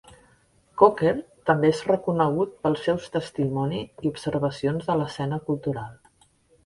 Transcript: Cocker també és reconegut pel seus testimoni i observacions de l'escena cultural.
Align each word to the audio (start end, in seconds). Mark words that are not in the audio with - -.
Cocker 0.81 1.11
també 1.49 1.69
és 1.73 1.81
reconegut 1.91 2.55
pel 2.63 2.77
seus 2.85 3.05
testimoni 3.17 3.83
i 4.07 4.13
observacions 4.13 4.89
de 4.89 4.97
l'escena 5.03 5.41
cultural. 5.51 5.95